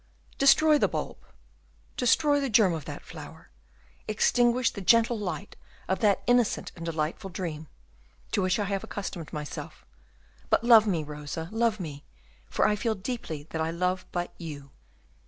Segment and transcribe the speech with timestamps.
[0.39, 1.19] Destroy the bulb,
[1.95, 3.51] destroy the germ of that flower,
[4.07, 5.55] extinguish the gentle light
[5.87, 7.67] of that innocent and delightful dream,
[8.31, 9.85] to which I have accustomed myself;
[10.49, 12.03] but love me, Rosa, love me;
[12.49, 14.71] for I feel deeply that I love but you."